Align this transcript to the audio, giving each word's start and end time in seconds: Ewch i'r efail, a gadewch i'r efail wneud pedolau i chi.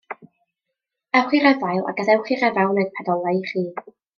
Ewch 1.19 1.35
i'r 1.41 1.45
efail, 1.51 1.83
a 1.91 1.95
gadewch 1.99 2.33
i'r 2.37 2.47
efail 2.51 2.73
wneud 2.75 2.93
pedolau 2.99 3.43
i 3.45 3.47
chi. 3.53 3.67